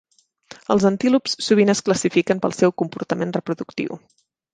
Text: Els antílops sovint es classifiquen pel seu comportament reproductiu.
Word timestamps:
Els 0.75 0.85
antílops 0.89 1.35
sovint 1.47 1.71
es 1.73 1.81
classifiquen 1.89 2.41
pel 2.45 2.55
seu 2.61 2.73
comportament 2.83 3.35
reproductiu. 3.37 4.01